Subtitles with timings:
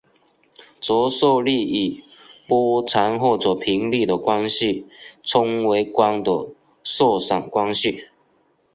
[0.79, 2.03] 折射率与
[2.47, 4.87] 波长或者频率的关系
[5.21, 6.47] 称为光的
[6.83, 8.05] 色散关系。